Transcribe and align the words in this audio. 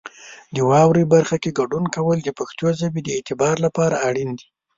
د 0.53 0.57
واورئ 0.69 1.03
برخه 1.13 1.37
کې 1.43 1.55
ګډون 1.59 1.85
کول 1.95 2.17
د 2.23 2.29
پښتو 2.39 2.65
ژبې 2.79 3.01
د 3.03 3.09
اعتبار 3.15 3.55
لپاره 3.65 3.95
اړین 4.07 4.29
دي. 4.39 4.47